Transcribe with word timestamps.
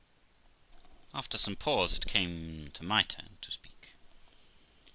After 1.13 1.37
some 1.37 1.55
pause, 1.57 1.95
it 1.95 2.07
came 2.07 2.71
to 2.71 2.83
my 2.83 3.03
turn 3.03 3.37
to 3.41 3.51
speak. 3.51 3.93